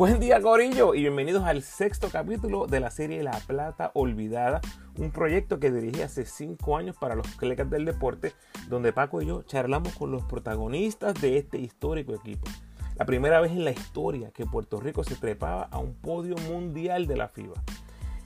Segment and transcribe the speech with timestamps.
[0.00, 4.62] Buen día Corillo y bienvenidos al sexto capítulo de la serie La Plata Olvidada,
[4.96, 8.32] un proyecto que dirigí hace cinco años para los colegas del deporte,
[8.70, 12.48] donde Paco y yo charlamos con los protagonistas de este histórico equipo.
[12.96, 17.06] La primera vez en la historia que Puerto Rico se trepaba a un podio mundial
[17.06, 17.62] de la FIBA.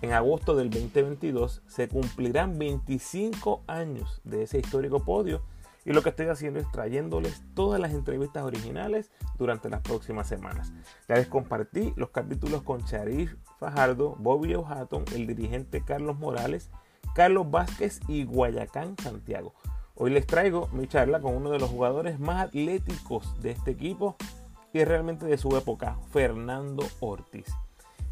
[0.00, 5.42] En agosto del 2022 se cumplirán 25 años de ese histórico podio
[5.84, 10.72] y lo que estoy haciendo es trayéndoles todas las entrevistas originales durante las próximas semanas.
[11.08, 16.70] Ya les compartí los capítulos con Charif Fajardo, Bobby O'Hatton, el dirigente Carlos Morales,
[17.14, 19.54] Carlos Vázquez y Guayacán Santiago.
[19.94, 24.16] Hoy les traigo mi charla con uno de los jugadores más atléticos de este equipo
[24.72, 27.46] y realmente de su época, Fernando Ortiz.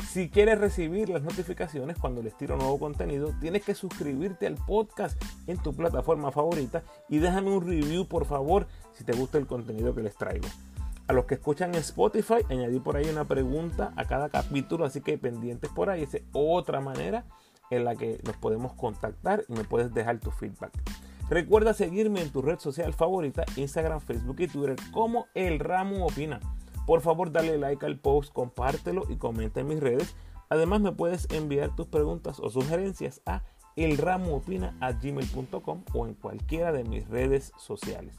[0.08, 5.22] Si quieres recibir las notificaciones cuando les tiro nuevo contenido, tienes que suscribirte al podcast
[5.46, 9.94] en tu plataforma favorita y déjame un review por favor si te gusta el contenido
[9.94, 10.46] que les traigo.
[11.08, 15.18] A los que escuchan Spotify, añadí por ahí una pregunta a cada capítulo, así que
[15.18, 16.02] pendientes por ahí.
[16.02, 17.24] Es otra manera
[17.70, 20.72] en la que nos podemos contactar y me puedes dejar tu feedback.
[21.28, 26.38] Recuerda seguirme en tu red social favorita, Instagram, Facebook y Twitter como El Ramo Opina.
[26.86, 30.14] Por favor, dale like al post, compártelo y comenta en mis redes.
[30.48, 33.42] Además, me puedes enviar tus preguntas o sugerencias a
[33.76, 38.16] elramoopina.gmail.com o en cualquiera de mis redes sociales.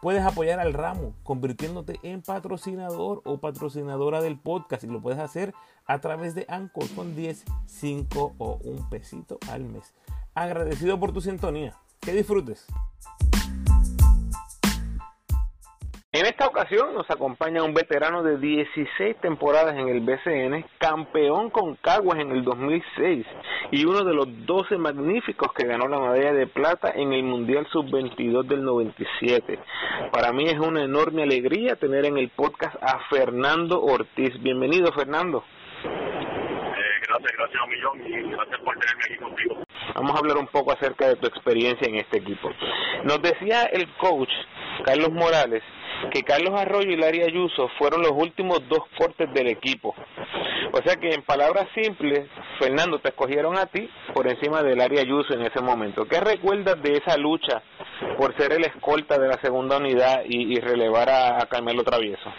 [0.00, 5.52] Puedes apoyar al ramo convirtiéndote en patrocinador o patrocinadora del podcast y lo puedes hacer
[5.86, 9.92] a través de Anchor con 10, 5 o un pesito al mes.
[10.34, 11.76] Agradecido por tu sintonía.
[12.00, 12.64] Que disfrutes.
[16.10, 21.76] En esta ocasión nos acompaña un veterano de 16 temporadas en el BCN, campeón con
[21.76, 23.26] Caguas en el 2006
[23.72, 27.66] y uno de los 12 magníficos que ganó la medalla de plata en el Mundial
[27.70, 29.58] Sub-22 del 97.
[30.10, 34.32] Para mí es una enorme alegría tener en el podcast a Fernando Ortiz.
[34.40, 35.44] Bienvenido, Fernando.
[35.84, 35.90] Eh,
[37.06, 39.62] gracias, gracias a millón y gracias por tenerme aquí contigo.
[39.94, 42.50] Vamos a hablar un poco acerca de tu experiencia en este equipo.
[43.04, 44.32] Nos decía el coach
[44.86, 45.62] Carlos Morales
[46.12, 49.94] que Carlos Arroyo y Larry Ayuso fueron los últimos dos cortes del equipo.
[50.72, 52.28] O sea que en palabras simples,
[52.58, 56.06] Fernando, te escogieron a ti por encima de Larry Ayuso en ese momento.
[56.06, 57.62] ¿Qué recuerdas de esa lucha
[58.18, 62.32] por ser el escolta de la segunda unidad y, relevar a, a, Carmelo Travieso?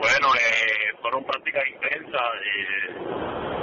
[0.00, 2.22] Bueno, eh, fueron prácticas intensas.
[2.44, 3.21] Eh,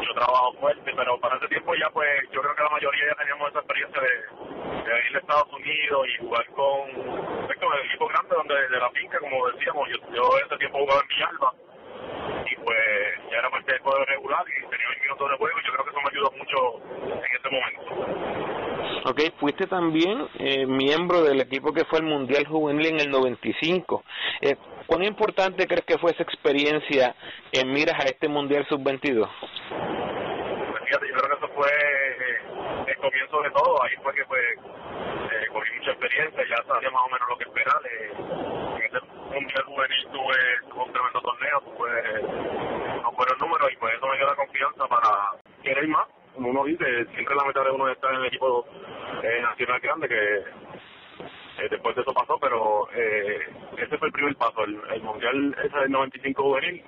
[0.09, 3.15] yo trabajo fuerte, pero para ese tiempo ya pues yo creo que la mayoría ya
[3.15, 6.91] teníamos esa experiencia de, de a Estados Unidos y jugar con,
[7.45, 11.01] con el equipo grande donde de la finca, como decíamos, yo, yo ese tiempo jugaba
[11.01, 11.53] en Villalba
[12.49, 12.79] y pues
[13.31, 15.85] ya era parte del juego regular y tenía 20 minutos de juego y yo creo
[15.85, 16.57] que eso me ayudó mucho
[17.05, 18.29] en ese momento.
[19.05, 24.03] Ok, fuiste también eh, miembro del equipo que fue el Mundial Juvenil en el 95.
[24.41, 24.55] Eh,
[24.89, 27.15] ¿Cuán importante crees que fue esa experiencia
[27.51, 29.29] en miras a este Mundial Sub-22?
[29.29, 33.83] Pues fíjate, yo creo que eso fue eh, el comienzo de todo.
[33.83, 34.41] Ahí fue que pues,
[35.31, 35.47] eh,
[36.27, 37.81] ya sabía más o menos lo que esperar.
[37.85, 38.11] Eh,
[38.75, 38.99] en ese
[39.31, 42.19] Mundial Juvenil tuve un tremendo torneo, tuve
[42.99, 45.09] unos buenos números y pues eso me dio la confianza para
[45.63, 46.07] querer más.
[46.33, 48.65] Como uno dice, siempre la meta de uno es estar en el equipo
[49.23, 50.37] eh, nacional grande que
[51.63, 55.77] eh, después de eso pasó, pero ese fue el primer paso, el, el mundial ese
[55.79, 56.83] del 95 juvenil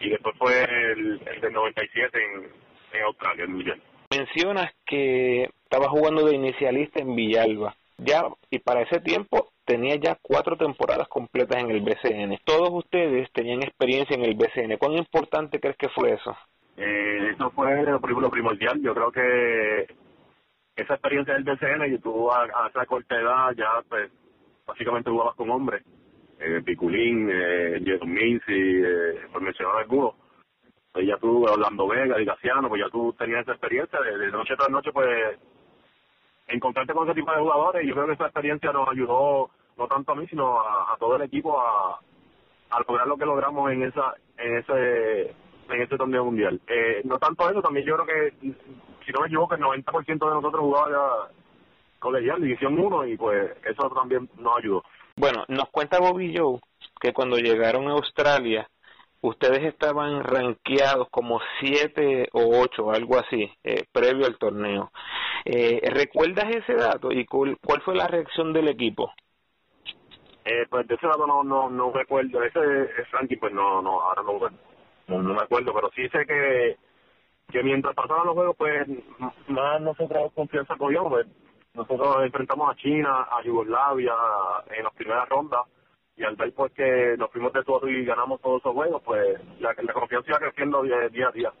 [0.00, 2.52] y después fue el, el del 97 en,
[2.98, 3.80] en Australia, mundial.
[4.10, 7.74] Mencionas que estaba jugando de inicialista en Villalba.
[7.98, 12.38] Ya, y para ese tiempo tenía ya cuatro temporadas completas en el BCN.
[12.44, 14.76] Todos ustedes tenían experiencia en el BCN.
[14.78, 16.36] ¿Cuán importante crees que fue eso?
[16.76, 18.80] Eh, eso fue lo primordial.
[18.82, 19.86] Yo creo que
[20.76, 24.10] esa experiencia del BCN y tú a, esa corta edad ya pues
[24.66, 25.84] básicamente jugabas con hombres
[26.40, 30.14] eh, Piculín, eh, Jason Mincy, eh, por mencionar algunos
[30.94, 34.54] pues ya tú, Orlando Vega, Digaciano, pues ya tú tenías esa experiencia de, de noche
[34.56, 35.38] tras noche pues
[36.46, 39.88] encontrarte con ese tipo de jugadores y yo creo que esa experiencia nos ayudó no
[39.88, 42.00] tanto a mí sino a, todo el equipo a,
[42.86, 45.34] lograr lo que logramos en esa en ese
[45.70, 46.60] en este torneo mundial.
[46.66, 48.36] Eh, no tanto eso, también yo creo que
[49.06, 51.34] si no me equivoco, el 90% de nosotros jugaba ya
[51.98, 54.82] colegial, división 1, y pues eso también nos ayudó.
[55.16, 56.60] Bueno, nos cuenta Bobby Joe
[57.00, 58.68] que cuando llegaron a Australia
[59.20, 64.90] ustedes estaban rankeados como siete o ocho, algo así, eh, previo al torneo.
[65.44, 69.12] Eh, ¿Recuerdas ese dato y cuál, fue la reacción del equipo?
[70.44, 74.00] Eh, pues de ese dato no, no, no recuerdo, ese, ese ranking pues no, no,
[74.00, 76.76] ahora no, no, me acuerdo, pero sí sé que
[77.52, 78.88] que mientras pasaban los juegos, pues
[79.48, 81.26] más nosotros confianza cogíamos, pues
[81.74, 84.14] nosotros enfrentamos a China, a Yugoslavia
[84.76, 85.60] en las primeras rondas
[86.16, 89.38] y al ver pues que nos fuimos de todo y ganamos todos esos juegos, pues
[89.60, 91.52] la, la confianza iba creciendo día, día a día.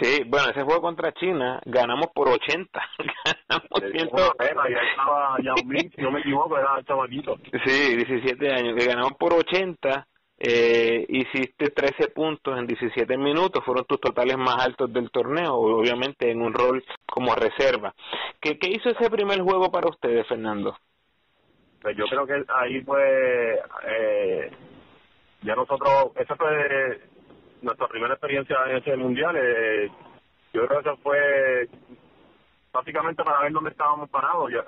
[0.00, 2.80] Sí, bueno, ese juego contra China ganamos por 80.
[3.48, 4.34] ganamos ciento...
[4.38, 7.36] pena, y ahí estaba Yao Ming, si no me equivoco, era chavallito.
[7.64, 10.06] Sí, 17 años, que ganamos por 80
[10.44, 16.32] eh, hiciste 13 puntos en 17 minutos, fueron tus totales más altos del torneo, obviamente
[16.32, 17.94] en un rol como reserva.
[18.40, 20.76] ¿Qué, qué hizo ese primer juego para ustedes, Fernando?
[21.80, 23.54] Pues yo creo que ahí fue,
[23.84, 24.50] eh,
[25.42, 27.00] ya nosotros, esa fue
[27.62, 29.34] nuestra primera experiencia en ese mundial.
[29.36, 29.90] Eh,
[30.52, 31.68] yo creo que fue
[32.72, 34.50] básicamente para ver dónde estábamos parados.
[34.52, 34.62] Ya,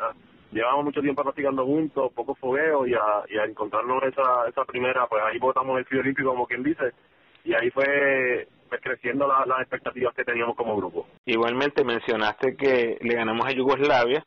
[0.55, 5.06] llevamos mucho tiempo practicando juntos, poco fogueo y a, y a encontrarnos esa, esa primera,
[5.06, 6.93] pues ahí votamos el frío olímpico como quien dice,
[7.44, 11.06] y ahí fue pues, creciendo las expectativas que teníamos como grupo.
[11.26, 14.25] Igualmente mencionaste que le ganamos a Yugoslavia,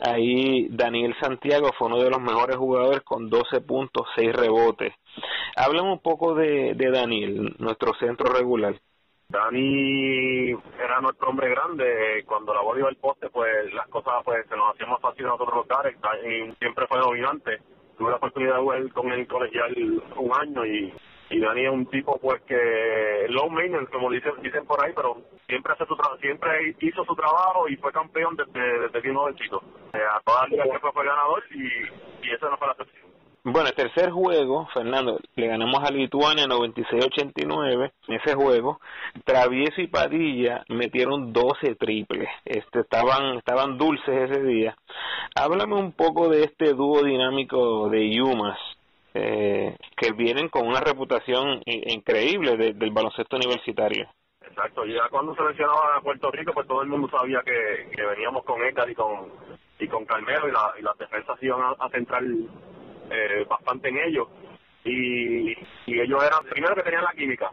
[0.00, 4.94] ahí Daniel Santiago fue uno de los mejores jugadores con 12 puntos, 6 rebotes.
[5.56, 8.74] Háblame un poco de, de Daniel, nuestro centro regular.
[9.28, 14.46] Dani era nuestro hombre grande, cuando la bola iba al poste, pues las cosas pues
[14.48, 17.58] se nos hacían más fácil a nosotros los y siempre fue dominante.
[17.96, 20.92] Tuve la oportunidad de jugar con el colegial un año y,
[21.34, 25.16] y Dani es un tipo pues que low maintenance, como dicen, dicen por ahí, pero
[25.48, 29.60] siempre hace su siempre hizo su trabajo y fue campeón desde, desde bien jovencito.
[29.92, 33.04] Eh, a todas las fue ganador y, y esa no fue la excepción.
[33.46, 37.92] Bueno, el tercer juego, Fernando, le ganamos a Lituania 96-89.
[38.08, 38.80] En ese juego,
[39.24, 42.28] Travieso y Padilla metieron 12 triples.
[42.46, 44.74] Este, estaban, estaban dulces ese día.
[45.34, 48.58] Háblame un poco de este dúo dinámico de Yumas,
[49.14, 54.06] eh, que vienen con una reputación increíble del baloncesto universitario.
[54.46, 58.04] Exacto, ya cuando se mencionaba a Puerto Rico, pues todo el mundo sabía que, que
[58.04, 59.32] veníamos con Edgar y con,
[59.78, 63.98] y con Carmelo y, la, y las defensas iban a, a centrar eh, bastante en
[63.98, 64.28] ellos.
[64.84, 65.52] Y,
[65.86, 67.50] y ellos eran, primero que tenían la química,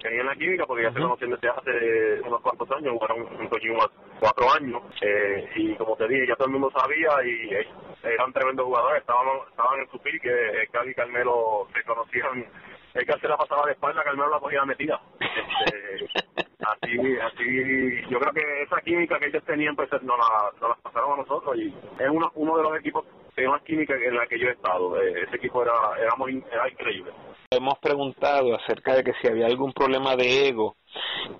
[0.00, 3.90] tenían la química porque ya se conocían desde hace unos cuantos años, jugaron juntos unos
[4.20, 7.66] cuatro años, eh, y como te dije, ya todo el mundo sabía y eh,
[8.04, 12.46] eran tremendos jugadores, estaban, estaban en su pique, eh, Cali y Carmelo se conocían,
[12.94, 15.00] el que se la pasaba de espalda, Carmelo la cogía metida.
[15.20, 16.06] Este,
[16.60, 20.76] así, así, yo creo que esa química que ellos tenían, pues nos la, nos la
[20.82, 23.04] pasaron a nosotros y es uno, uno de los equipos
[23.36, 25.00] de más química en la que yo he estado.
[25.00, 27.12] Eh, ese equipo era, era, muy, era increíble.
[27.50, 30.76] Hemos preguntado acerca de que si había algún problema de ego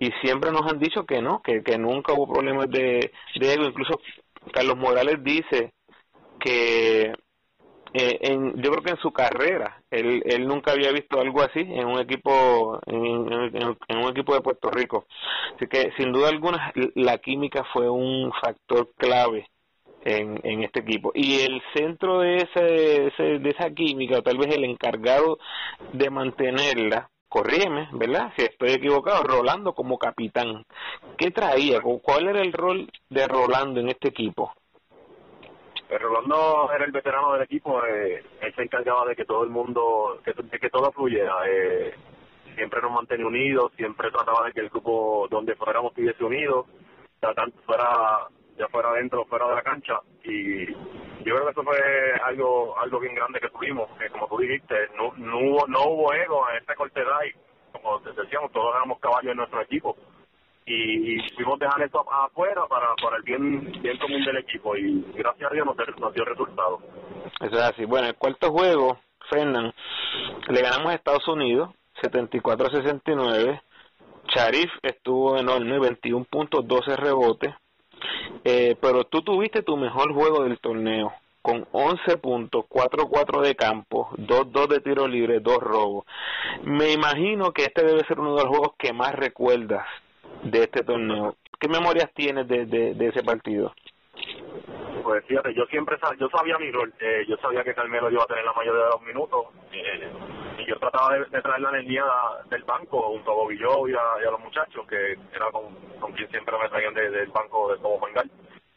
[0.01, 3.65] y siempre nos han dicho que no, que, que nunca hubo problemas de, de ego.
[3.65, 4.01] Incluso
[4.53, 5.73] Carlos Morales dice
[6.45, 7.13] que
[7.95, 11.61] eh, en, yo creo que en su carrera él, él nunca había visto algo así
[11.61, 15.07] en un equipo en, en, en, un equipo de Puerto Rico
[15.57, 19.49] así que sin duda alguna la química fue un factor clave
[20.05, 21.13] en, en este equipo.
[21.15, 25.39] Y el centro de, ese, de esa química, o tal vez el encargado
[25.93, 28.33] de mantenerla, corrígeme, ¿verdad?
[28.37, 30.65] Si estoy equivocado, Rolando como capitán.
[31.17, 31.81] ¿Qué traía?
[31.81, 34.53] ¿Cuál era el rol de Rolando en este equipo?
[35.91, 40.21] Rolando era el veterano del equipo, eh, él se encargaba de que todo el mundo,
[40.25, 41.35] que, de que todo fluyera.
[41.47, 41.95] Eh,
[42.55, 46.67] siempre nos mantenía unidos, siempre trataba de que el grupo donde fuéramos estuviese unido,
[47.21, 51.63] tanto fuera ya fuera dentro o fuera de la cancha y yo creo que eso
[51.63, 51.79] fue
[52.23, 56.15] algo algo bien grande que tuvimos que como tú dijiste no no hubo no hubo
[56.15, 59.97] ego en esta cortedad y como decíamos todos éramos caballos en nuestro equipo
[60.67, 65.05] y, y fuimos dejar esto afuera para, para el bien bien común del equipo y
[65.15, 66.81] gracias a Dios nos, nos dio resultado.
[67.41, 67.85] Eso es así.
[67.85, 68.99] Bueno el cuarto juego
[69.31, 69.73] Fernan
[70.49, 71.71] le ganamos a Estados Unidos
[72.03, 73.61] 74-69
[74.29, 77.55] Sharif estuvo enorme 21 puntos 12 rebotes.
[78.45, 84.09] Eh, pero tú tuviste tu mejor juego del torneo con 11 puntos, 4-4 de campo,
[84.17, 86.07] 2-2 de tiro libre, 2 robos.
[86.63, 89.87] Me imagino que este debe ser uno de los juegos que más recuerdas
[90.45, 91.37] de este torneo.
[91.59, 93.73] ¿Qué memorias tienes de, de, ese partido?
[95.03, 98.27] Pues fíjate, yo siempre yo sabía mi rol, eh, yo sabía que Carmelo iba a
[98.27, 100.11] tener la mayoría de los minutos eh,
[100.59, 102.05] y yo trataba de, traer la energía
[102.49, 106.57] del banco junto a Bobillo y a, los muchachos, que era con, con quien siempre
[106.59, 108.31] me traían del banco de todo Juan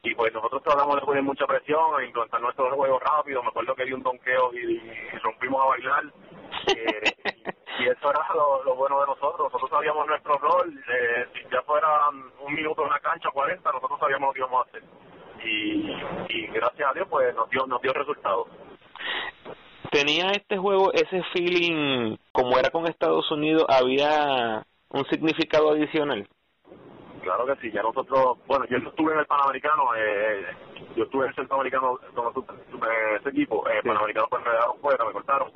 [0.04, 3.76] y pues nosotros tratamos de poner mucha presión, a implantar nuestro juego rápido, me acuerdo
[3.76, 4.80] que di un donqueo y,
[5.22, 6.04] rompimos a bailar,
[6.68, 7.34] eh,
[7.80, 9.52] y, eso era lo, bueno de nosotros.
[9.52, 10.74] Nosotros sabíamos nuestro rol.
[10.90, 11.88] Eh, si ya fuera
[12.40, 14.84] un minuto en la cancha, 40, nosotros sabíamos lo que íbamos a hacer.
[15.44, 15.92] Y,
[16.30, 18.48] y gracias a Dios, pues nos dio, nos dio resultados.
[19.92, 26.28] ¿Tenía este juego ese feeling, como era con Estados Unidos, había un significado adicional?
[27.24, 30.46] Claro que sí, ya nosotros, bueno, yo estuve en el Panamericano, eh,
[30.96, 32.34] yo estuve en el Centroamericano con
[33.20, 35.52] ese equipo, eh, Panamericano fue enredado fuera, me cortaron,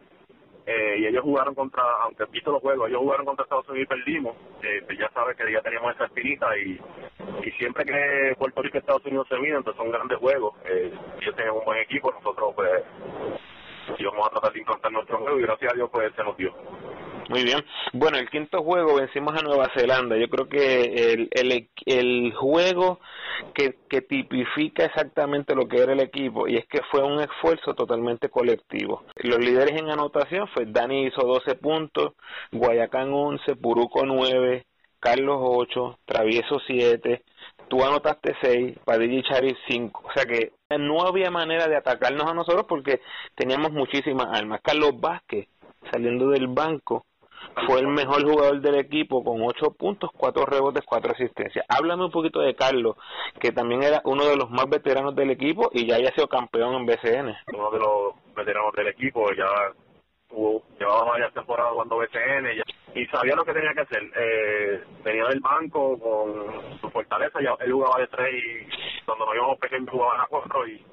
[0.72, 3.96] eh, y ellos jugaron contra, aunque visto los juegos, ellos jugaron contra Estados Unidos y
[3.96, 6.80] perdimos, eh, pues ya sabes que ya teníamos esa espinita y,
[7.44, 10.94] y siempre que Puerto Rico y Estados Unidos se miden, entonces son grandes juegos, eh,
[11.20, 12.84] ellos tienen un buen equipo, nosotros pues
[14.00, 16.54] íbamos a tratar de implantar nuestro juego y gracias a Dios pues se nos dio.
[17.32, 17.64] Muy bien.
[17.94, 20.18] Bueno, el quinto juego vencimos a Nueva Zelanda.
[20.18, 23.00] Yo creo que el, el, el juego
[23.54, 27.74] que, que tipifica exactamente lo que era el equipo y es que fue un esfuerzo
[27.74, 29.04] totalmente colectivo.
[29.16, 32.16] Los líderes en anotación fue Dani hizo 12 puntos,
[32.52, 34.66] Guayacán 11, Puruco 9,
[35.00, 37.24] Carlos 8, Travieso 7,
[37.70, 40.04] tú anotaste 6, Padilla y Chari 5.
[40.04, 43.00] O sea que no había manera de atacarnos a nosotros porque
[43.36, 44.60] teníamos muchísimas armas.
[44.62, 45.48] Carlos Vázquez,
[45.90, 47.06] saliendo del banco,
[47.68, 51.66] fue el mejor jugador del equipo con 8 puntos, 4 rebotes, 4 asistencias.
[51.68, 52.96] Háblame un poquito de Carlos,
[53.40, 56.76] que también era uno de los más veteranos del equipo y ya haya sido campeón
[56.76, 57.36] en BCN.
[57.54, 59.48] Uno de los veteranos del equipo, ya
[60.30, 62.48] hubo, llevaba varias temporadas jugando BCN
[62.96, 64.04] y sabía lo que tenía que hacer.
[64.16, 69.36] Eh, venía del banco con su fortaleza, ya, él jugaba de 3 y cuando nos
[69.36, 70.86] íbamos pequeños jugaban a 4 y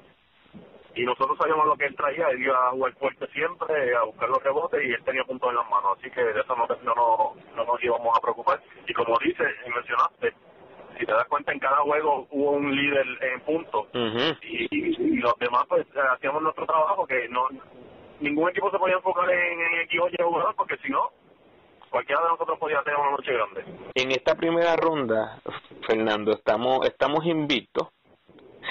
[0.99, 4.27] y nosotros sabíamos lo que él traía, él iba a jugar fuerte siempre, a buscar
[4.27, 7.35] los rebotes y él tenía puntos en las manos, así que de eso no, no,
[7.55, 8.61] no, nos íbamos a preocupar.
[8.85, 10.33] Y como dice y mencionaste,
[10.99, 13.87] si te das cuenta en cada juego hubo un líder en puntos
[14.41, 17.47] y, y, los demás pues hacíamos nuestro trabajo que no
[18.19, 21.11] ningún equipo se podía enfocar en, en X o jugador porque si no
[21.89, 23.63] cualquiera de nosotros podía tener una noche grande.
[23.95, 25.39] En esta primera ronda,
[25.87, 27.87] Fernando, estamos estamos invictos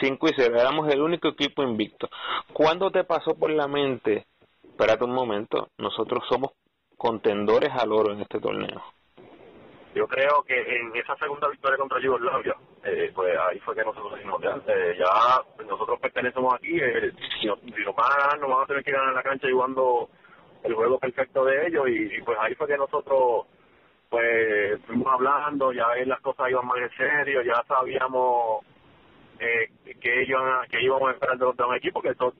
[0.01, 2.09] 5 y 0, éramos el único equipo invicto.
[2.53, 4.27] ¿Cuándo te pasó por la mente,
[4.63, 6.53] espérate un momento, nosotros somos
[6.97, 8.83] contendores al oro en este torneo?
[9.95, 14.15] Yo creo que en esa segunda victoria contra Yugoslavia, eh, pues ahí fue que nosotros
[14.15, 17.59] dijimos, ya, eh, ya nosotros pertenecemos aquí, eh, si, nos,
[17.97, 20.09] van a ganar, nos van a tener que ganar la cancha jugando
[20.63, 23.47] el juego perfecto de ellos y, pues ahí fue que nosotros
[24.09, 28.65] pues fuimos hablando, ya las cosas iban más en serio, ya sabíamos
[29.39, 30.41] eh, que ellos
[30.71, 32.35] que íbamos a esperar de los demás equipos, que estos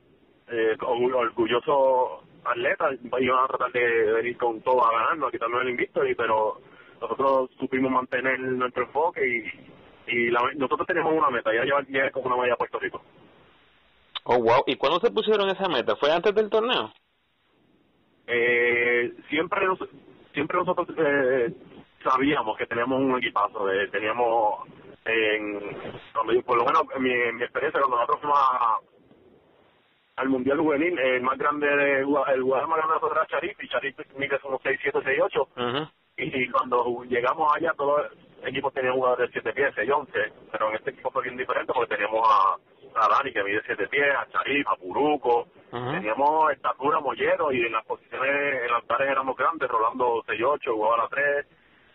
[0.49, 5.71] eh, orgullosos atletas iban a tratar de venir con todo a ganar, a quitarnos el
[5.71, 6.61] invicto, y, pero
[7.01, 12.27] nosotros supimos mantener nuestro enfoque y, y la, nosotros tenemos una meta, ya llevar como
[12.27, 13.03] una medalla a Puerto Rico.
[14.25, 14.63] Oh, wow.
[14.67, 15.97] ¿Y cuándo se pusieron esa meta?
[15.97, 16.93] ¿Fue antes del torneo?
[18.27, 19.67] Eh, siempre,
[20.35, 21.51] siempre nosotros eh,
[22.05, 24.69] sabíamos que teníamos un equipazo, eh, teníamos
[25.09, 28.39] en, por lo menos en mi, mi experiencia, cuando nosotros fuimos
[30.17, 33.63] al Mundial Juvenil, el más grande, de, el jugador más grande de nosotros era Charif,
[33.63, 35.49] y Charif mide como 6, 7, 6, 8.
[36.17, 40.13] Y cuando llegamos allá, todos los equipos tenían jugadores de 7 pies, 6, 11,
[40.51, 42.57] pero en este equipo fue bien diferente porque teníamos a,
[42.97, 47.73] a Dani que mide 7 pies, a Charif, a Puruco, teníamos estatura, mollero y en
[47.73, 51.47] las posiciones, en las tareas éramos grandes, Rolando 6, 8, jugaba a la 3,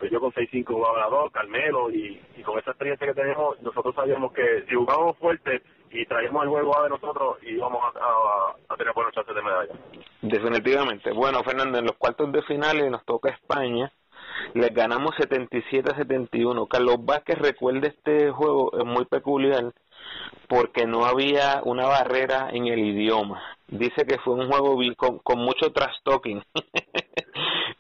[0.04, 3.96] pues yo con 6-5 jugaba la 2, Carmelo, y, con esa experiencia que tenemos, nosotros
[3.96, 8.76] sabíamos que si jugábamos fuerte y traíamos el juego A de nosotros, íbamos a, a,
[8.76, 9.74] tener buenos chances de medalla.
[10.22, 11.14] Definitivamente.
[11.14, 13.94] Bueno, Fernando, en los cuartos de finales nos toca España.
[14.56, 16.66] Les ganamos 77 a 71.
[16.66, 19.72] Carlos Vázquez recuerda este juego, es muy peculiar
[20.50, 23.42] porque no había una barrera en el idioma.
[23.70, 26.44] Dice que fue un juego con, con mucho trash talking.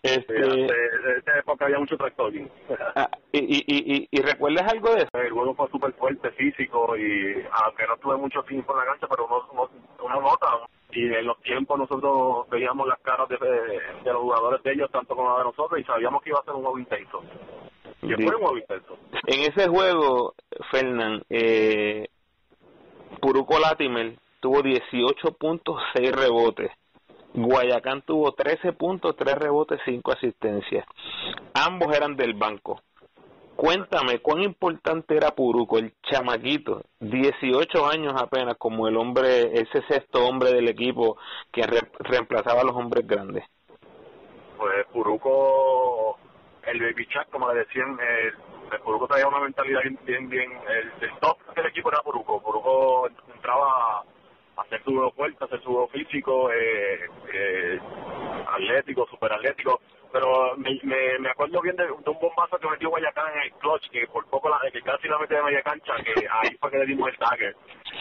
[0.03, 0.35] Este...
[0.35, 0.69] en
[1.17, 2.49] esa época había mucho tractoring.
[2.93, 5.09] Ah, y, y, y, ¿Y recuerdas algo de eso?
[5.13, 9.07] El juego fue súper fuerte, físico, y aunque no tuve mucho tiempo en la cancha,
[9.07, 9.69] pero uno,
[10.03, 10.67] uno, nota.
[10.91, 15.15] Y en los tiempos nosotros veíamos las caras de, de, los jugadores de ellos, tanto
[15.15, 17.23] como de nosotros, y sabíamos que iba a ser un juego intenso.
[18.01, 18.97] Y fue un juego intenso.
[19.25, 20.33] En ese juego,
[20.69, 22.09] Fernán, eh,
[23.21, 26.71] Puruco Latimer tuvo 18 puntos, 6 rebotes.
[27.33, 30.85] Guayacán tuvo 13 puntos, 3 rebotes, 5 asistencias.
[31.53, 32.81] Ambos eran del banco.
[33.55, 40.25] Cuéntame, ¿cuán importante era Puruco, el chamaquito, 18 años apenas, como el hombre, ese sexto
[40.25, 41.17] hombre del equipo
[41.51, 41.61] que
[41.99, 43.45] reemplazaba a los hombres grandes?
[44.57, 46.17] Pues Puruco,
[46.65, 51.19] el baby chat, como le decían, el, Puruco traía una mentalidad bien, bien, el, el
[51.19, 52.41] top del equipo era Puruco.
[52.41, 53.07] Puruco
[54.83, 56.99] su juego fuerte, juego físico, eh,
[57.33, 57.79] eh,
[58.47, 59.81] atlético, super atlético.
[60.11, 63.89] Pero me, me, me acuerdo bien de, un bombazo que metió Guayacán en el clutch,
[63.89, 66.77] que por poco la, que casi la mete de media cancha, que ahí fue que
[66.77, 67.55] le dimos el tagger.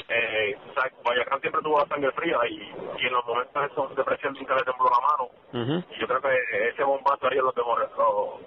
[0.08, 2.54] Eh, o sea, Guayacán siempre tuvo la sangre fría y,
[3.00, 5.84] y en los momentos esos de presión nunca le tembló la mano.
[5.90, 8.40] Y yo creo que ese bombazo ahí lo, lo,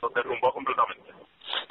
[0.00, 1.12] lo derrumbó completamente.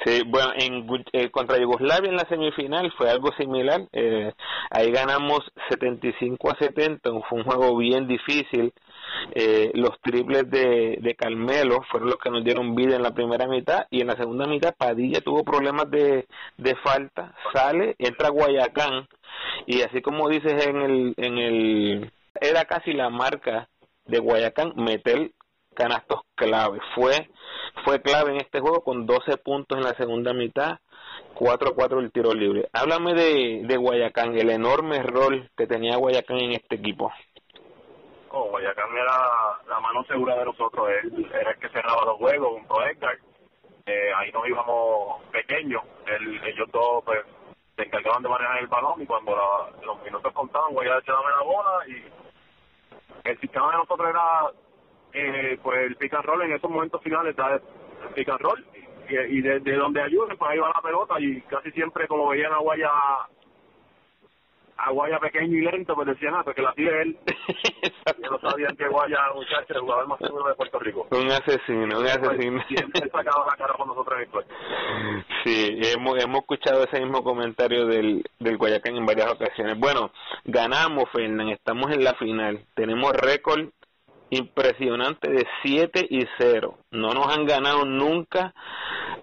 [0.04, 3.82] Sí, bueno, en, eh, contra Yugoslavia en la semifinal fue algo similar.
[3.92, 4.32] Eh,
[4.70, 8.72] ahí ganamos 75 a 70, fue un juego bien difícil.
[9.34, 13.46] Eh, los triples de, de Carmelo fueron los que nos dieron vida en la primera
[13.46, 19.06] mitad y en la segunda mitad Padilla tuvo problemas de, de falta, sale, entra Guayacán
[19.66, 23.68] y así como dices en el, en el, era casi la marca
[24.06, 25.30] de Guayacán meter
[25.74, 26.80] canastos clave.
[26.94, 27.30] Fue,
[27.84, 30.78] fue clave en este juego con 12 puntos en la segunda mitad,
[31.34, 32.68] 4-4 el tiro libre.
[32.72, 37.12] Háblame de, de Guayacán, el enorme rol que tenía Guayacán en este equipo.
[38.30, 42.52] Oh, Guayacán era la mano segura de nosotros, él era el que cerraba los juegos
[42.52, 43.18] junto a Edgar.
[43.84, 47.18] Eh, ahí nos íbamos pequeños, ellos todos pues,
[47.76, 49.36] se encargaban de manejar el balón y cuando
[49.84, 54.50] los minutos contaban, Guayacán echaba la bola y el sistema de nosotros era
[55.12, 58.64] eh, pues el pick and roll en esos momentos finales da el pick and roll.
[59.08, 62.52] Y, y de, donde ayude pues ahí va la pelota y casi siempre como veían
[62.52, 62.88] a Guaya
[64.76, 68.38] a Guaya pequeño y lento pues decían ah pues que la tire él que no
[68.40, 71.06] sabían que Guaya muchacho el jugador más seguro de Puerto Rico.
[71.10, 72.62] Un asesino un asesino.
[72.68, 74.18] siempre sacaba la cara con nosotros
[75.44, 79.78] sí hemos, hemos escuchado ese mismo comentario del, del Guayacán en varias ocasiones.
[79.78, 80.10] Bueno
[80.44, 82.64] ganamos Fernán estamos en la final.
[82.74, 83.68] Tenemos récord
[84.32, 86.78] impresionante de 7 y 0.
[86.90, 88.54] No nos han ganado nunca.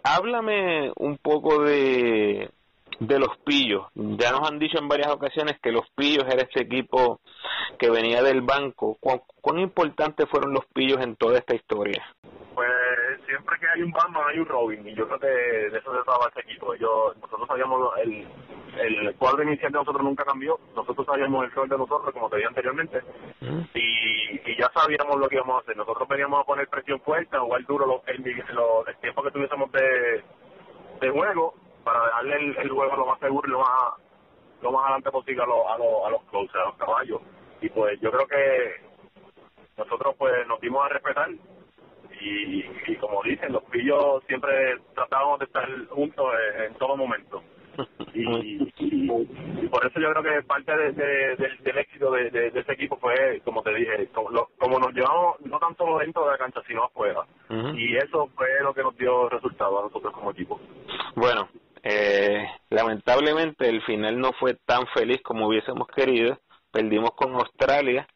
[0.04, 2.51] Háblame un poco de,
[3.00, 3.88] de los pillos.
[3.96, 7.22] Ya nos han dicho en varias ocasiones que los pillos era este equipo
[7.77, 8.98] que venía del banco.
[9.00, 12.03] ¿Cuán, cuán importantes fueron los pillos en toda esta historia?
[12.53, 12.70] Pues
[13.25, 16.04] siempre que hay un Batman hay un Robin y yo creo que de eso se
[16.04, 16.76] trataba este equipo.
[16.76, 18.28] Yo, nosotros sabíamos el,
[18.80, 20.60] el cuadro inicial de nosotros nunca cambió.
[20.76, 23.02] Nosotros sabíamos el rol de nosotros, como te dije anteriormente,
[23.73, 25.78] y, y ya sabíamos lo que íbamos a hacer.
[25.78, 30.23] Nosotros veníamos a poner presión fuerte, a jugar duro el, el, tiempo que tuviésemos de,
[31.00, 33.94] de juego para darle el, juego lo más seguro y lo más
[34.62, 37.22] lo más adelante posible a, los a, los a los close, a los caballos.
[37.62, 38.89] Y pues yo creo que
[39.78, 41.30] nosotros pues nos dimos a respetar
[42.22, 46.26] y, y como dicen, los pillos siempre tratábamos de estar juntos
[46.68, 47.42] en, todo momento.
[48.13, 52.98] Y, y, por eso yo creo que parte de, del, éxito de, de, ese equipo
[52.98, 56.84] fue, como te dije, como, como nos llevamos no tanto dentro de la cancha, sino
[56.84, 57.22] afuera.
[57.76, 60.60] Y eso fue lo que nos dio resultado a nosotros como equipo.
[61.15, 61.48] Bueno,
[61.84, 66.39] eh, lamentablemente el final no fue tan feliz como hubiésemos querido.
[66.72, 68.08] Perdimos con Australia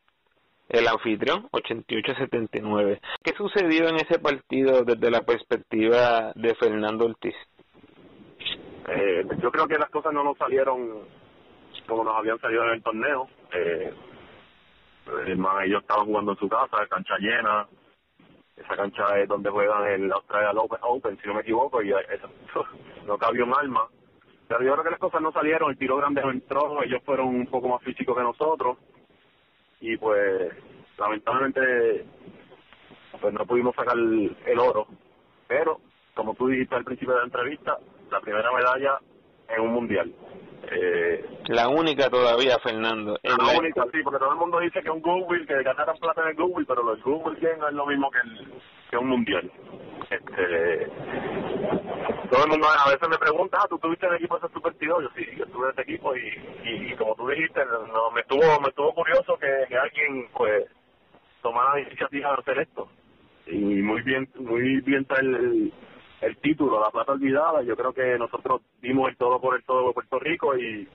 [0.69, 2.99] el anfitrión 88-79.
[3.23, 7.35] ¿Qué sucedió en ese partido desde la perspectiva de Fernando Ortiz?
[8.87, 11.03] Eh, yo creo que las cosas no nos salieron
[11.87, 13.27] como nos habían salido en el torneo.
[13.53, 13.93] Eh,
[15.65, 17.67] ellos estaban jugando en su casa, cancha llena.
[18.55, 21.91] Esa cancha es donde juegan el Australia Open, si no me equivoco, y
[23.05, 23.87] no cabía un alma.
[24.47, 27.27] Pero yo creo que las cosas no salieron, el tiro grande no entró, ellos fueron
[27.27, 28.77] un poco más físicos que nosotros
[29.83, 30.49] y pues
[30.97, 32.05] lamentablemente
[33.19, 34.87] pues no pudimos sacar el oro
[35.45, 35.81] pero
[36.13, 37.77] como tú dijiste al principio de la entrevista
[38.09, 38.97] la primera medalla
[39.49, 40.13] en un mundial.
[40.71, 45.01] Eh, la única todavía Fernando la, única sí porque todo el mundo dice que un
[45.01, 48.19] Google que ganaran plata en el Google pero los Google no es lo mismo que,
[48.19, 48.53] el,
[48.89, 49.51] que un mundial.
[50.09, 50.87] Este
[52.31, 54.73] todo el mundo a veces me pregunta, ah, ¿tú tuviste el equipo de ese Super
[54.79, 58.61] Yo sí, yo estuve en ese equipo y, y, como tú dijiste, no, me estuvo
[58.61, 60.65] me estuvo curioso que, que alguien pues
[61.41, 62.87] tomara la iniciativa de hacer esto.
[63.47, 65.73] Y muy bien muy bien está el,
[66.25, 67.61] el, título, la plata olvidada.
[67.63, 70.87] Yo creo que nosotros dimos el todo por el todo de Puerto Rico y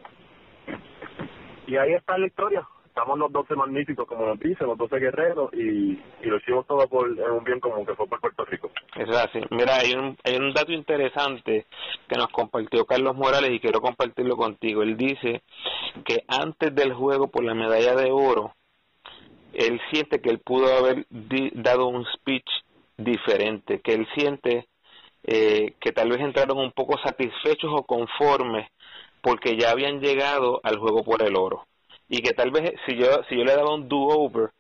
[1.67, 2.67] y ahí está la historia
[2.99, 6.89] estamos los 12 magníficos, como nos dicen, los 12 guerreros, y, y lo hicimos todo
[6.89, 8.73] por un bien común, que fue por Puerto Rico.
[8.97, 9.39] Es así.
[9.51, 11.67] Mira, hay un, hay un dato interesante
[12.09, 14.83] que nos compartió Carlos Morales y quiero compartirlo contigo.
[14.83, 15.43] Él dice
[16.05, 18.55] que antes del juego por la medalla de oro,
[19.53, 21.07] él siente que él pudo haber
[21.55, 22.51] dado un speech
[22.97, 24.67] diferente, que él siente
[25.31, 28.67] eh, que tal vez entraron un poco satisfechos o conformes
[29.21, 31.67] porque ya habían llegado al juego por el oro.
[32.09, 34.51] Y que tal vez si yo si yo le daba un do over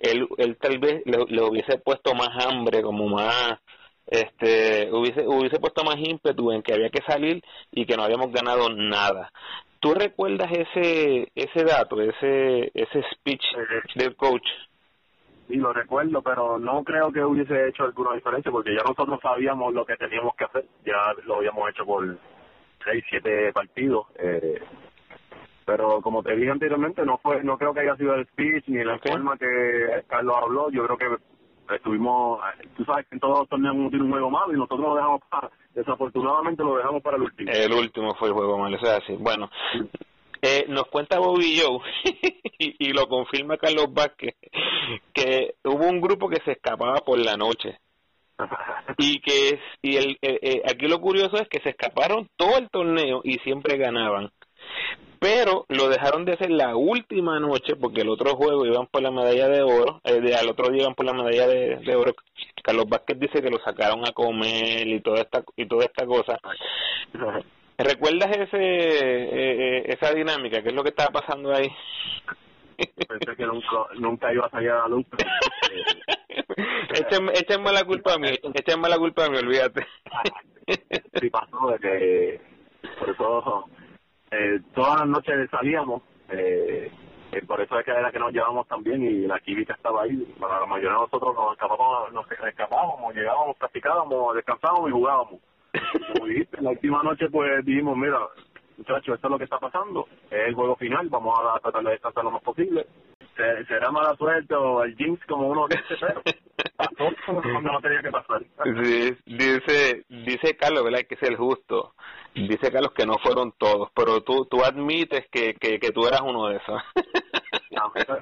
[0.00, 3.60] él él tal vez le, hubiese puesto más hambre como más
[4.08, 8.32] este hubiese hubiese puesto más ímpetu en que había que salir y que no habíamos
[8.32, 9.30] ganado nada.
[9.78, 13.44] Tú recuerdas ese ese dato ese ese speech
[13.94, 14.48] del coach
[15.48, 19.72] y lo recuerdo, pero no creo que hubiese hecho alguna diferencia porque ya nosotros sabíamos
[19.72, 22.18] lo que teníamos que hacer, ya lo habíamos hecho por
[22.84, 24.06] seis, siete partidos.
[24.18, 24.60] Eh,
[25.64, 28.84] pero como te dije anteriormente, no fue, no creo que haya sido el speech ni
[28.84, 30.70] la forma que Carlos habló.
[30.70, 32.40] Yo creo que estuvimos,
[32.76, 34.94] tú sabes que en todos los torneos uno tiene un juego malo y nosotros lo
[34.94, 37.50] dejamos para, desafortunadamente lo dejamos para el último.
[37.52, 39.16] El último fue el juego malo, eso es así.
[39.18, 39.50] Bueno,
[40.46, 41.80] eh, nos cuenta Bobby Joe
[42.58, 44.34] y, y, lo confirma Carlos Vázquez
[45.12, 47.78] que hubo un grupo que se escapaba por la noche.
[48.98, 52.70] Y que y el, eh, eh, aquí lo curioso es que se escaparon todo el
[52.70, 54.30] torneo y siempre ganaban.
[55.18, 59.10] Pero lo dejaron de hacer la última noche porque el otro juego iban por la
[59.10, 62.14] medalla de oro eh, al otro día iban por la medalla de, de, oro.
[62.62, 66.38] Carlos Vázquez dice que lo sacaron a comer y toda esta y toda esta cosa
[67.78, 70.62] ¿Recuerdas ese eh, eh, esa dinámica?
[70.62, 71.68] ¿Qué es lo que estaba pasando ahí?
[73.08, 73.66] Pensé que nunca,
[73.98, 75.06] nunca iba a salir a la luz.
[77.34, 79.86] échenme, la culpa a mí, échenme la culpa a mí, olvídate.
[81.20, 82.40] sí pasó de que,
[82.98, 83.68] por eso,
[84.30, 86.90] eh, todas las noches salíamos, eh,
[87.32, 90.16] eh, por eso es que era que nos llevábamos también y la química estaba ahí.
[90.40, 95.40] Para la mayoría de nosotros nos escapábamos, nos escapábamos, llegábamos, practicábamos, descansábamos y jugábamos
[96.12, 98.18] como dijiste, la última noche pues dijimos, mira,
[98.76, 101.90] muchachos, esto es lo que está pasando, es el juego final, vamos a tratar de
[101.92, 102.86] descansar lo más posible.
[103.68, 108.42] Será mala suerte o el jinx como uno dice, pero no tenía que pasar.
[109.26, 111.00] dice, dice Carlos, ¿verdad?
[111.06, 111.92] Que ser justo.
[112.34, 116.22] Dice Carlos que no fueron todos, pero tú, tú admites que, que, que tú eras
[116.22, 116.82] uno de esos.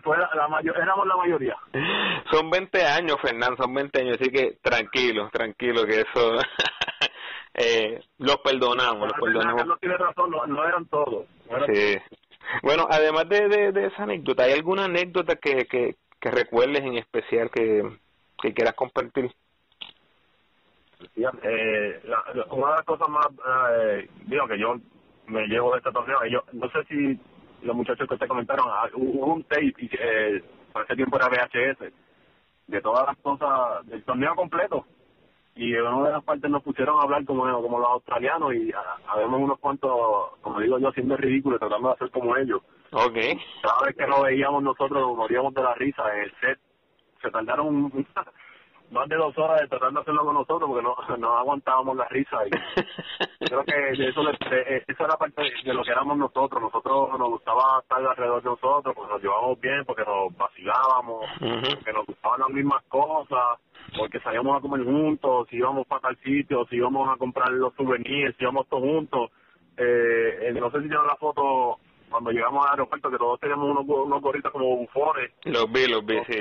[0.02, 1.56] fue la, mayor, éramos la mayoría.
[2.30, 6.38] Son 20 años, Fernando, son 20 años, así que tranquilo, tranquilo, que eso
[7.54, 9.66] eh, los perdonamos, los perdonamos.
[9.66, 11.26] No tiene razón, no, eran todos.
[11.72, 11.96] sí.
[12.62, 17.50] Bueno, además de, de, esa anécdota, ¿hay alguna anécdota que, que, que recuerdes en especial
[17.50, 17.82] que,
[18.40, 19.32] que quieras compartir?
[21.16, 22.02] Eh,
[22.50, 23.26] una de las cosas más,
[23.72, 24.74] eh, digo, que yo
[25.26, 27.18] me llevo de este torneo, yo no sé si
[27.62, 31.28] los muchachos que te comentaron, ah, hubo un tape, y, eh, por ese tiempo era
[31.28, 31.92] VHS,
[32.66, 34.86] de todas las cosas del torneo completo
[35.56, 38.72] y en una de las partes nos pusieron a hablar como, como los australianos y
[39.06, 39.90] habemos unos cuantos,
[40.40, 42.60] como digo yo, haciendo ridículo, tratando de hacer como ellos.
[42.90, 43.38] Okay.
[43.62, 46.58] Cada vez que nos veíamos nosotros moríamos de la risa en el set.
[47.22, 47.92] Se tardaron
[48.90, 52.08] más de dos horas de tratando de hacerlo con nosotros porque no, no aguantábamos la
[52.08, 52.36] risa.
[52.46, 52.50] Y
[53.46, 56.60] creo que eso, eso era parte de lo que éramos nosotros.
[56.60, 61.92] Nosotros nos gustaba estar alrededor de nosotros porque nos llevábamos bien, porque nos vacilábamos, porque
[61.92, 63.60] nos gustaban las mismas cosas
[63.96, 67.74] porque salíamos a comer juntos, si íbamos para tal sitio, si íbamos a comprar los
[67.74, 69.30] souvenirs, si íbamos todos juntos.
[69.76, 71.78] Eh, no sé si tienen la foto
[72.10, 75.32] cuando llegamos al aeropuerto que todos teníamos unos, unos gorritos como bufones.
[75.44, 76.40] Los vi, los vi, sí.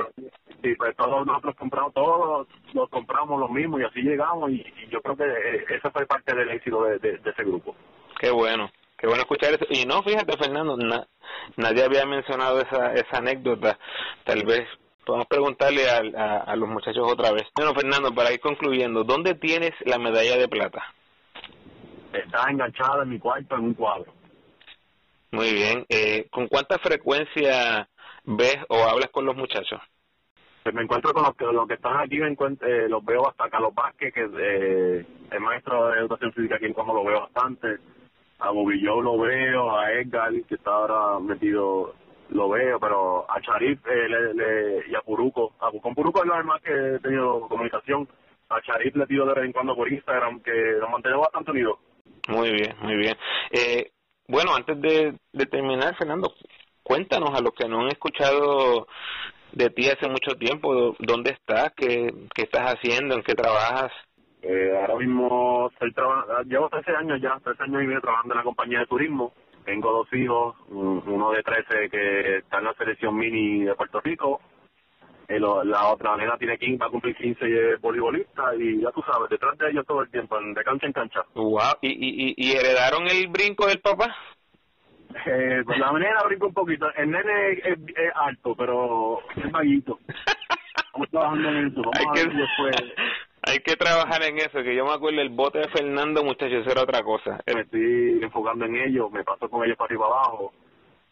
[0.61, 5.01] Sí, pues todos nosotros compramos, todos los compramos los mismos y así llegamos y, yo
[5.01, 7.75] creo que eh, esa fue parte del éxito de, de, ese grupo.
[8.19, 9.65] Qué bueno, qué bueno escuchar eso.
[9.69, 10.77] Y no, fíjate Fernando,
[11.57, 13.77] nadie había mencionado esa, esa anécdota,
[14.25, 14.67] tal vez
[15.05, 17.43] Podemos preguntarle a, a, los muchachos otra vez.
[17.55, 20.83] Bueno, Fernando, para ir concluyendo, ¿dónde tienes la medalla de plata?
[22.13, 24.13] Está enganchada en mi cuarto en un cuadro.
[25.31, 25.85] Muy bien.
[25.89, 27.89] Eh, ¿Con cuánta frecuencia
[28.23, 29.81] ves o hablas con los muchachos?
[30.61, 33.49] Pues me encuentro con los que, los que están aquí, me eh, los veo hasta
[33.49, 37.21] Carlos Vázquez, que es eh, el maestro de educación física aquí en Como lo veo
[37.21, 37.79] bastante.
[38.39, 41.95] A Bobillo lo veo, a Edgar, que está ahora metido
[42.29, 46.27] lo veo, pero a Charif eh, le, le, y a Puruco, a, con Puruco es
[46.27, 48.07] lo más que he tenido comunicación,
[48.49, 51.79] a Charif le pido de vez en cuando por Instagram, que nos mantenemos bastante unidos.
[52.27, 53.15] Muy bien, muy bien.
[53.51, 53.91] Eh,
[54.27, 56.33] bueno, antes de, de terminar, Fernando,
[56.81, 58.87] cuéntanos a los que no han escuchado
[59.51, 61.73] de ti hace mucho tiempo, ¿dónde estás?
[61.75, 63.15] ¿Qué, qué estás haciendo?
[63.15, 63.91] ¿En qué trabajas?
[64.41, 65.93] Eh, ahora mismo estoy
[66.45, 69.33] llevo 13 años ya, 13 años y medio trabajando en la compañía de turismo
[69.63, 74.41] tengo dos hijos, uno de 13 que está en la selección mini de Puerto Rico,
[75.27, 78.91] eh, la otra nena tiene 15, va a cumplir 15 y es voleibolista y ya
[78.91, 81.21] tú sabes, detrás de ellos todo el tiempo, de cancha en cancha.
[81.33, 81.77] Wow.
[81.81, 84.15] ¿Y, y, y heredaron el brinco del papá?
[85.25, 87.77] Eh, pues la nena brinca un poquito, el nene es,
[88.15, 89.99] alto, pero es vaguito.
[90.75, 92.93] Estamos trabajando en eso, vamos a ver después.
[93.45, 96.81] Hay que trabajar en eso, que yo me acuerdo el bote de Fernando, muchachos, era
[96.81, 97.43] otra cosa.
[97.53, 100.53] Me estoy enfocando en ellos, me paso con ellos para arriba abajo.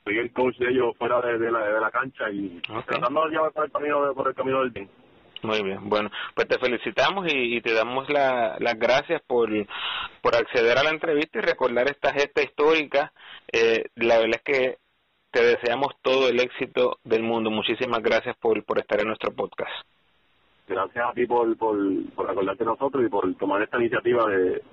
[0.06, 3.52] Soy el coach de ellos fuera de, la, de la cancha y tratando de llevar
[3.52, 4.88] por el camino, por el camino del team.
[5.44, 9.50] Muy bien, bueno, pues te felicitamos y, te damos la, las gracias por,
[10.22, 13.12] por acceder a la entrevista y recordar esta gesta histórica.
[13.52, 14.78] Eh, la verdad es que
[15.32, 17.50] te deseamos todo el éxito del mundo.
[17.50, 19.74] Muchísimas gracias por, por estar en nuestro podcast.
[20.72, 21.78] Gracias a ti por, por,
[22.16, 24.64] por acordarte de nosotros y por tomar esta iniciativa de,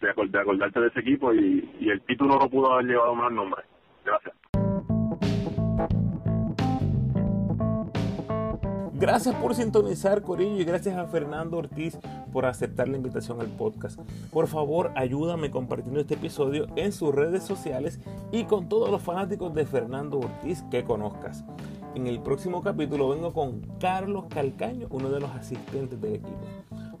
[0.00, 3.62] de, acordarte de ese equipo y, el título no pudo haber llevado más nombre.
[4.02, 4.34] Gracias.
[8.98, 11.96] Gracias por sintonizar, Corillo, y gracias a Fernando Ortiz
[12.32, 14.00] por aceptar la invitación al podcast.
[14.32, 18.00] Por favor, ayúdame compartiendo este episodio en sus redes sociales
[18.32, 21.44] y con todos los fanáticos de Fernando Ortiz que conozcas.
[21.94, 26.38] En el próximo capítulo vengo con Carlos Calcaño, uno de los asistentes del equipo.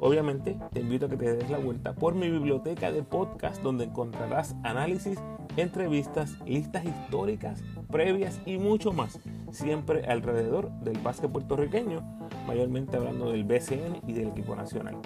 [0.00, 3.84] Obviamente, te invito a que te des la vuelta por mi biblioteca de podcast donde
[3.84, 5.18] encontrarás análisis,
[5.56, 9.18] entrevistas, listas históricas, previas y mucho más,
[9.50, 12.02] siempre alrededor del básquet puertorriqueño,
[12.46, 14.96] mayormente hablando del BCN y del equipo nacional.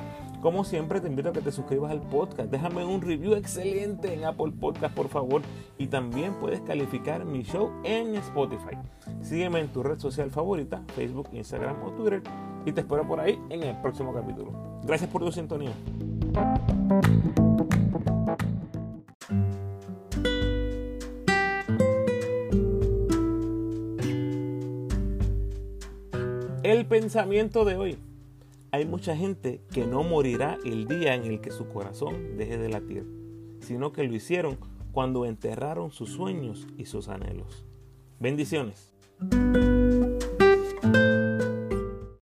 [0.42, 2.50] Como siempre, te invito a que te suscribas al podcast.
[2.50, 5.40] Déjame un review excelente en Apple Podcast, por favor.
[5.78, 8.76] Y también puedes calificar mi show en Spotify.
[9.20, 12.22] Sígueme en tu red social favorita, Facebook, Instagram o Twitter.
[12.64, 14.52] Y te espero por ahí en el próximo capítulo.
[14.84, 15.72] Gracias por tu sintonía.
[26.62, 27.98] El pensamiento de hoy.
[28.70, 32.70] Hay mucha gente que no morirá el día en el que su corazón deje de
[32.70, 33.04] latir,
[33.60, 34.56] sino que lo hicieron
[34.92, 37.66] cuando enterraron sus sueños y sus anhelos.
[38.18, 38.94] Bendiciones.